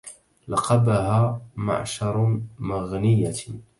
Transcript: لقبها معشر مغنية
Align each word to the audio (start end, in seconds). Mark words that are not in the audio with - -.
لقبها 0.47 1.41
معشر 1.55 2.39
مغنية 2.59 3.33